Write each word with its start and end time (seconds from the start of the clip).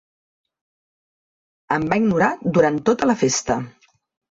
Em 1.77 1.85
va 1.93 2.01
ignorar 2.03 2.31
durant 2.59 2.83
tota 2.91 3.11
la 3.13 3.19
festa. 3.23 3.61